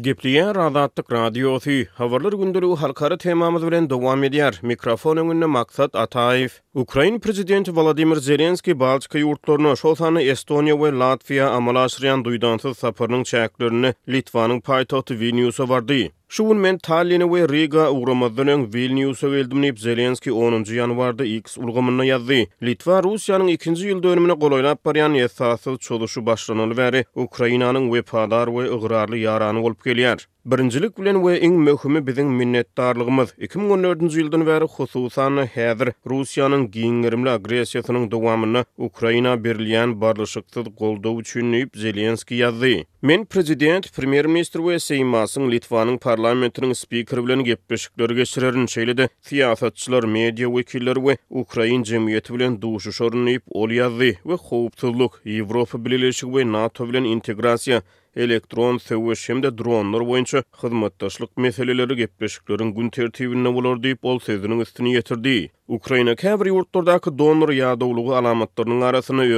Gepliyen 0.00 0.54
Radatlık 0.54 1.12
Radyosu, 1.12 1.70
Havarlar 1.94 2.32
Gündürü 2.32 2.76
Halkarı 2.76 3.18
temamız 3.18 3.66
bilen 3.66 3.90
devam 3.90 4.24
ediyar. 4.24 4.58
Mikrofon 4.62 5.16
önünde 5.16 5.46
Maksat 5.46 5.94
Ataev. 5.94 6.48
Ukrayna 6.74 7.18
Prezidenti 7.18 7.76
Vladimir 7.76 8.16
Zelenski 8.16 8.80
Balçka 8.80 9.18
yurtlarına 9.18 9.76
şolsanı 9.76 10.22
Estonya 10.22 10.80
ve 10.82 10.98
Latvia 10.98 11.50
amalaşırayan 11.50 12.24
duydansız 12.24 12.78
saparının 12.78 13.22
çayaklarını 13.24 13.94
Litvanın 14.08 14.60
paytahtı 14.60 15.20
Vilniusa 15.20 15.68
vardı. 15.68 15.94
Şuun 16.30 16.56
men 16.58 16.78
Tallini 16.78 17.24
we 17.26 17.48
Riga 17.48 17.90
ugramadynyň 17.90 18.74
Vilniusa 18.74 19.28
geldimni 19.30 19.72
Zelenski 19.80 20.30
10-njy 20.34 20.76
ýanwarda 20.78 21.26
X 21.38 21.56
ulgamyny 21.58 22.06
ýazdy. 22.12 22.38
Litwa 22.68 23.00
Russiýanyň 23.02 23.50
2-nji 23.64 23.88
ýyl 23.90 24.02
döwrümini 24.04 24.36
golaýlap 24.44 24.78
barýan 24.86 25.18
ýetsasyz 25.18 25.80
çalyşy 25.88 26.20
başlanýar 26.30 26.78
we 26.94 27.02
Ukrainanyň 27.26 27.90
wepadar 27.96 28.46
we 28.58 28.70
ygrarly 28.78 29.24
ýaranyny 29.26 29.62
bolup 29.66 29.82
gelýär. 29.82 30.28
Birinjilik 30.46 30.96
bilen 30.98 31.20
we 31.20 31.34
iň 31.44 31.58
möhümi 31.64 32.00
biziň 32.06 32.30
minnetdarlygymyz 32.36 33.32
2014-nji 33.44 34.14
ýyldan 34.22 34.44
bäri 34.48 34.68
hususan 34.76 35.40
häzir 35.56 35.90
Russiýanyň 36.08 36.62
giňgirimli 36.76 37.28
agressiýasynyň 37.38 38.06
dowamyny 38.14 38.62
Ukraina 38.86 39.34
berilýän 39.46 39.92
barlaşykdyk 40.00 40.70
goldaw 40.80 41.20
üçin 41.24 41.52
ýüp 41.58 41.76
Zelenski 41.82 42.38
ýazdy. 42.40 42.72
Men 43.02 43.26
prezident, 43.26 43.90
premier-ministr 43.98 44.64
we 44.70 44.80
Seýmasyň 44.86 45.50
Litwanyň 45.52 46.00
parlamentiniň 46.08 46.72
spikeri 46.80 47.26
bilen 47.26 47.44
gepleşikler 47.50 48.10
geçirerin 48.22 48.64
şeýledi. 48.64 49.10
Siýasatçylar, 49.28 50.08
media 50.16 50.48
wekilleri 50.56 51.00
we 51.04 51.16
Ukraina 51.30 51.84
jemgyýeti 51.92 52.32
bilen 52.38 52.56
duşuşoryny 52.62 53.36
ýüp 53.36 53.52
ol 53.60 53.76
ýazdy 53.76 54.12
we 54.24 54.40
howpsuzlyk 54.48 55.20
Ýewropa 55.36 55.84
Birleşigi 55.84 56.32
we 56.32 56.48
NATO 56.52 56.88
bilen 56.88 57.04
integrasiýa 57.12 57.82
elektron 58.16 58.78
sewüş 58.78 59.28
hem 59.28 59.42
de 59.42 59.58
dronlar 59.58 60.00
boýunça 60.00 60.42
hyzmatdaşlyk 60.62 61.36
meseleleri 61.36 61.96
gepleşiklerin 61.96 62.74
gün 62.74 62.88
tertibine 62.90 63.54
bolar 63.54 63.76
diýip 63.84 63.98
ol 64.02 64.18
sezini 64.18 64.60
üstüne 64.62 64.88
ýetirdi. 64.96 65.36
Ukrayna 65.70 66.16
kävri 66.18 66.50
urtdaky 66.50 67.12
donur 67.14 67.52
ýa-da 67.54 67.76
dowlugy 67.78 68.10
alamatlygyny 68.18 68.88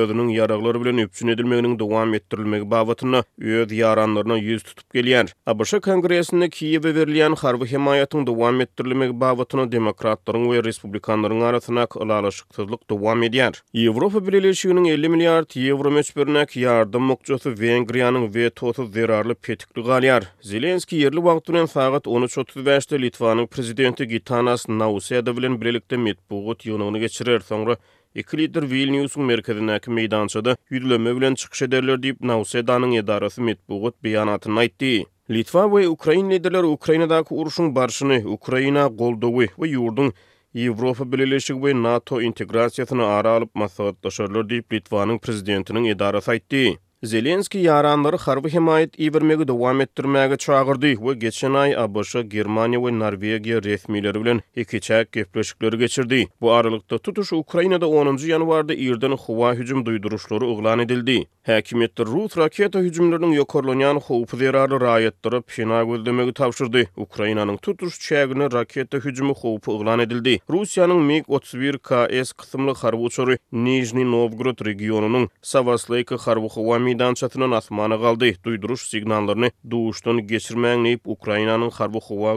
özüniň 0.00 0.28
ýaraqlary 0.32 0.80
bilen 0.80 1.00
üpjün 1.02 1.28
edilmegini 1.34 1.74
dowam 1.78 2.14
etdirmek 2.16 2.62
bagatyna 2.72 3.18
öz 3.36 3.74
ýaranlaryny 3.76 4.38
ýüz 4.40 4.64
tutup 4.64 4.96
gelýär. 4.96 5.28
ABŞ 5.46 5.82
Kongresiň 5.84 6.46
Kiýewa 6.56 6.94
berilen 6.96 7.36
harby 7.36 7.68
himayatyny 7.74 8.24
dowam 8.26 8.62
etdirmek 8.64 9.12
bagatyny 9.12 9.66
demokratlaryň 9.74 10.46
we 10.48 10.62
respublikanlaryň 10.64 11.44
arasyndaky 11.50 11.98
ulalaşyklyg 12.00 12.78
dowam 12.88 13.28
edýär. 13.28 13.60
Ýewropa 13.76 14.24
Birleşiginiň 14.24 14.88
50 14.88 15.08
milliard 15.12 15.50
ýewro 15.52 15.92
möçberineki 15.98 16.64
yardım 16.64 17.10
möçtasy 17.12 17.52
Wengriýanyň 17.60 18.32
we 18.32 18.48
tötüň 18.48 18.88
zerarly 18.96 19.34
petikliň 19.36 19.84
ýaly. 19.92 20.24
Zelenski 20.40 20.96
ýerli 21.04 21.20
wagtdan 21.28 21.68
sàgat 21.76 22.08
1335 22.08 22.90
de 22.90 23.06
berdi, 23.20 23.46
prezidenti 23.52 24.08
Gitanas 24.08 24.64
Nausėda 24.68 25.36
bilen 25.36 25.60
birlikde 25.60 26.00
matbuat 26.30 26.62
ýygnagyny 26.66 27.00
geçirer. 27.02 27.40
Soňra 27.42 27.74
2 28.14 28.36
litr 28.38 28.66
Vilnius 28.70 29.16
merkezindäki 29.16 29.90
meýdançada 29.90 30.54
ýürlemä 30.70 31.14
bilen 31.16 31.34
çykyş 31.42 31.62
ederler 31.66 31.94
diýip 32.04 32.20
Nawsedanyň 32.30 32.94
edarasy 33.00 33.42
matbuat 33.42 33.94
beýanatyny 34.04 34.58
aýtdy. 34.64 34.92
Litwa 35.30 35.64
we 35.72 35.86
Ukraina 35.88 36.32
liderleri 36.34 36.66
Ukrainadaky 36.74 37.34
uruşyň 37.34 37.74
barşyny 37.74 38.22
Ukraina 38.36 38.86
goldowy 38.88 39.46
we 39.56 39.68
ýurdun 39.72 40.12
Ýewropa 40.54 41.06
bileleşigi 41.12 41.58
we 41.64 41.72
NATO 41.82 42.18
integrasiýasyny 42.20 43.00
ara 43.02 43.30
alyp 43.38 43.54
maslahatlaşdyrlar 43.54 44.48
diýip 44.52 44.74
Litwanyň 44.78 45.18
prezidentiniň 45.18 45.90
edarasy 45.94 46.30
aýtdy. 46.36 46.62
Zelenski 47.04 47.58
yaranları 47.58 48.16
xarbı 48.16 48.48
himayet 48.48 49.00
ivermegi 49.00 49.48
devam 49.48 49.80
ettirmege 49.80 50.36
çağırdı 50.36 50.86
ve 50.86 51.14
geçen 51.14 51.54
ay 51.54 51.76
Abaşa 51.76 52.20
Germaniya 52.22 52.82
ve 52.86 52.98
Norvegiya 52.98 53.62
resmileri 53.62 54.24
bilen 54.24 54.40
iki 54.56 54.80
çak 54.80 55.12
gepleşikleri 55.12 55.78
geçirdi. 55.78 56.28
Bu 56.40 56.52
aralıkta 56.52 56.98
tutuş 56.98 57.32
Ukrayna'da 57.32 57.86
10. 57.88 58.16
yanvarda 58.16 58.74
irden 58.74 59.10
huva 59.12 59.54
hücum 59.54 59.86
duyduruşları 59.86 60.44
ıglan 60.54 60.78
edildi. 60.78 61.24
Hakimiyette 61.46 62.04
Rus 62.04 62.36
raketa 62.38 62.78
hücumlarının 62.78 63.32
yokorlanyan 63.32 63.94
hupu 63.96 64.36
zirarlı 64.36 64.80
rayetleri 64.80 65.42
pina 65.42 65.82
güldemegi 65.84 66.32
tavşırdı. 66.34 66.82
Ukrayna'nın 66.96 67.56
tutuş 67.56 68.00
çakını 68.00 68.52
raketa 68.52 68.98
hücumu 68.98 69.34
hupu 69.34 69.80
ıglan 69.80 69.98
edildi. 69.98 70.38
Rusya'nın 70.50 71.00
MiG-31KS 71.10 72.36
kısımlı 72.36 72.70
xarbı 72.70 72.96
uçarı 73.02 73.38
Nijni 73.52 74.10
Novgorod 74.12 74.66
regionunun 74.66 75.28
Savaslayka 75.42 76.14
xarbı 76.14 76.48
huva 76.48 76.91
meydan 76.92 77.14
çatının 77.14 77.50
asmanı 77.50 77.96
qaldı. 78.02 78.28
Duyduruş 78.46 78.82
siqnallarını 78.90 79.48
duğuşdan 79.72 80.18
geçirməyən 80.32 80.82
neyib 80.88 81.02
Ukraynanın 81.14 81.70
xarbı 81.78 82.00
xova 82.08 82.32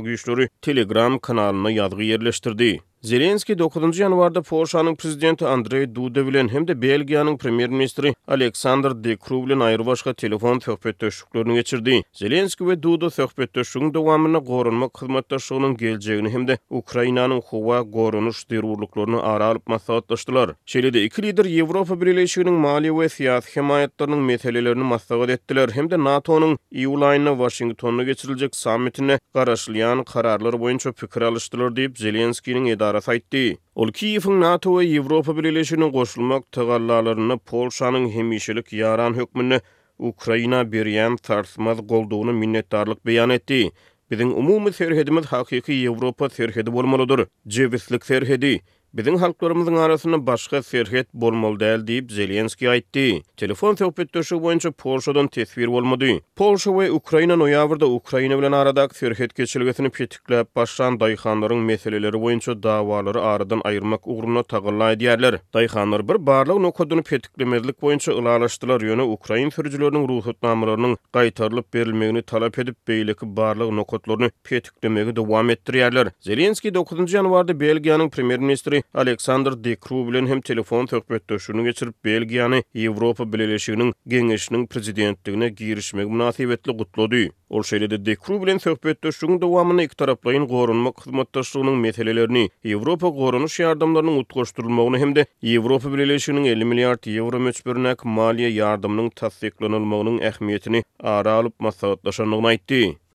Telegram 0.65 1.19
kanalına 1.27 1.71
yadgı 1.79 2.03
yerləşdirdi. 2.11 2.69
Zelenski 3.05 3.55
9 3.59 3.99
yanvarda 3.99 4.41
Polşanın 4.41 4.95
prezidenti 4.95 5.45
Andrei 5.45 5.95
Duda 5.95 6.27
bilen 6.27 6.47
hem 6.47 6.67
de 6.67 6.81
Belgiyanın 6.81 7.37
premier 7.37 7.69
ministri 7.69 8.13
Aleksandr 8.27 9.03
De 9.03 9.15
Kru 9.15 9.45
bilen 9.45 9.59
ayrıbaşka 9.59 10.13
telefon 10.13 10.59
söhbetdeşliklerini 10.59 11.53
geçirdi. 11.55 12.03
Zelenski 12.13 12.67
ve 12.67 12.83
Duda 12.83 13.09
söhbetdeşliklerinin 13.09 13.93
devamını 13.93 14.45
korunma 14.45 14.89
hizmetdaşlığının 15.01 15.77
geleceğini 15.77 16.29
hem 16.29 16.47
de 16.47 16.57
Ukraynanın 16.69 17.41
hova 17.41 17.91
korunuş 17.91 18.49
derurluklarını 18.49 19.23
ara 19.23 19.45
alıp 19.45 19.67
masahatlaştılar. 19.67 20.49
de 20.73 21.03
iki 21.03 21.23
lider 21.23 21.45
Evropa 21.45 22.01
Birleşiğinin 22.01 22.53
mali 22.53 22.99
ve 22.99 23.09
siyasi 23.09 23.55
hemayetlerinin 23.55 24.17
meselelerini 24.19 24.83
masahat 24.83 25.29
ettiler 25.29 25.69
hem 25.73 25.91
de 25.91 26.03
NATO'nun 26.03 26.57
EU-Line'a 26.71 27.31
Washington'a 27.33 28.03
geçirilecek 28.03 28.55
sammitine 28.55 29.19
karşılayan 29.33 30.03
kararlar 30.03 30.59
boyunca 30.59 30.91
fikir 30.91 31.21
alıştılar 31.21 31.75
deyip 31.75 31.97
Zelenski'nin 31.97 32.65
edar 32.65 32.94
Ýewropa 32.95 33.01
saýtdy. 33.03 33.57
Ol 33.75 33.91
Kiýewiň 33.91 34.37
NATO 34.39 34.71
we 34.75 34.85
Ýewropa 34.85 35.33
Birleşigine 35.35 35.89
goşulmak 35.91 36.43
tagallalaryny 36.55 37.35
Polşanyň 37.43 38.07
hemişelik 38.13 38.71
ýaran 38.73 39.15
hökmüni 39.17 39.59
Ukraina 39.99 40.61
berýän 40.63 41.17
tarsmaz 41.21 41.79
goldugyny 41.87 42.31
minnetdarlyk 42.39 42.97
beýan 43.05 43.35
etdi. 43.35 43.71
Biziň 44.11 44.31
umumy 44.33 44.71
serhedimiz 44.73 45.25
haýyky 45.25 45.75
Ýewropa 45.85 46.29
serhedi 46.31 46.71
bolmalydyr. 46.71 47.25
Jebislik 47.47 48.05
serhedi, 48.05 48.59
Bizim 48.97 49.15
halklarımızın 49.17 49.75
arasında 49.75 50.27
başka 50.27 50.63
serhet 50.63 51.13
bolmol 51.13 51.59
değil 51.59 51.87
deyip 51.87 52.11
Zelenski 52.11 52.69
aytti. 52.69 53.21
Telefon 53.37 53.75
sohbet 53.75 54.13
döşü 54.13 54.41
boyunca 54.41 54.71
Polşadan 54.71 55.27
tesvir 55.27 55.67
bolmadı. 55.67 56.05
Polşa 56.35 56.79
ve 56.79 56.91
Ukrayna 56.91 57.35
noyavrda 57.35 57.85
Ukrayna 57.89 58.37
bilen 58.37 58.51
aradak 58.51 58.95
serhet 58.95 59.33
keçilgesini 59.33 59.89
petikleyip 59.89 60.55
başlan 60.55 60.99
dayxanların 60.99 61.57
meseleleri 61.57 62.21
boyunca 62.21 62.63
davaları 62.63 63.21
aradan 63.21 63.61
ayırmak 63.63 64.07
uğruna 64.07 64.43
tağırlay 64.43 64.99
diyerler. 64.99 65.39
Dayxanlar 65.53 66.07
bir 66.07 66.25
barlıq 66.25 66.59
nokodunu 66.63 67.03
petiklemezlik 67.03 67.81
boyunca 67.81 68.13
ılalaştılar 68.15 68.81
yönü 68.81 69.01
Ukrayna 69.01 69.51
sürücülerinin 69.51 70.07
ruhut 70.07 70.43
namlarının 70.43 70.97
qaytarlıp 71.13 71.73
berilmeyini 71.73 72.21
talap 72.21 72.59
edip 72.59 72.75
beylikli 72.87 73.37
barlı 73.37 73.75
nokotlarını 73.75 74.31
petiklemeyi 74.43 75.15
devam 75.15 75.49
ettiriyerler. 75.49 76.07
Zelenski 76.19 76.73
9. 76.73 77.13
yanvarda 77.13 77.59
Belgiyanın 77.59 78.09
premier 78.09 78.39
ministri 78.39 78.81
Alexander 78.93 79.51
de 79.63 79.75
bilen 80.07 80.25
hem 80.27 80.41
telefon 80.41 80.85
töhbet 80.85 81.29
döşünü 81.29 81.63
geçirip 81.63 82.05
Belgiyany 82.05 82.61
Ýewropa 82.75 83.33
Bileleşiginiň 83.33 83.93
Geňeşiniň 84.07 84.67
prezidentligine 84.67 85.49
girişmek 85.49 86.07
münasibetli 86.09 86.71
gutlady. 86.71 87.29
Ol 87.49 87.61
şeýle 87.61 87.89
de 87.89 88.05
de 88.05 88.15
Cru 88.25 88.41
bilen 88.43 88.57
töhbet 88.57 89.03
döşüniň 89.03 89.41
dowamyny 89.41 89.83
iki 89.85 89.95
taraplaryň 89.95 90.47
gorunma 90.47 90.91
hyzmatdaşlygynyň 91.05 91.75
meselelerini, 91.79 92.49
Ýewropa 92.65 93.09
gorunuş 93.17 93.59
ýardamlarynyň 93.59 94.15
gutgaşdyrylmagyny 94.21 94.97
hem 94.99 95.15
de 95.15 95.25
Ýewropa 95.43 95.93
Bileleşiginiň 95.93 96.45
50 96.55 96.65
milliard 96.65 97.03
ýewro 97.15 97.39
möçberine 97.47 97.93
maliýe 98.17 98.51
ýardamynyň 98.59 99.11
tassyklanylmagynyň 99.15 100.21
ähmiýetini 100.31 100.83
ara 100.99 101.31
alyp 101.41 101.59
maslahatlaşandygyny 101.59 102.47
aýtdy. 102.55 103.04